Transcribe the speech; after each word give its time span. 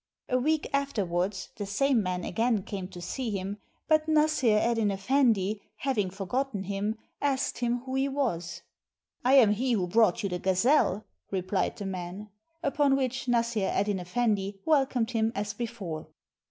A 0.29 0.39
week 0.39 0.67
afterwards, 0.73 1.49
the 1.57 1.65
same 1.67 2.01
man 2.01 2.23
again 2.23 2.63
came 2.63 2.87
to 2.87 2.99
see 2.99 3.29
him; 3.29 3.59
but 3.87 4.07
Nassr 4.07 4.59
Eddyn 4.59 4.91
Effendi, 4.91 5.61
having 5.75 6.09
forgotten 6.09 6.63
him, 6.63 6.95
asked 7.21 7.59
him 7.59 7.81
who 7.81 7.93
he 7.93 8.07
was. 8.09 8.63
"I 9.23 9.33
am 9.35 9.51
he 9.51 9.73
who 9.73 9.85
brought 9.85 10.23
you 10.23 10.29
the 10.29 10.39
gazelle," 10.39 11.05
replied 11.29 11.77
the 11.77 11.85
man: 11.85 12.31
upon 12.63 12.95
which 12.95 13.27
Nassr 13.27 13.61
Eddyn 13.71 13.99
Effendi 14.01 14.59
welcomed 14.65 15.11
him 15.11 15.31
as 15.35 15.53
before. 15.53 16.07